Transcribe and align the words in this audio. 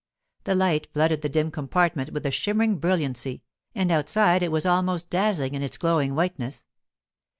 The 0.45 0.55
light 0.55 0.91
flooded 0.93 1.21
the 1.21 1.29
dim 1.29 1.51
compartment 1.51 2.11
with 2.11 2.25
a 2.25 2.31
shimmering 2.31 2.79
brilliancy, 2.79 3.43
and 3.75 3.91
outside 3.91 4.41
it 4.41 4.51
was 4.51 4.65
almost 4.65 5.11
dazzling 5.11 5.53
in 5.53 5.61
its 5.61 5.77
glowing 5.77 6.15
whiteness. 6.15 6.65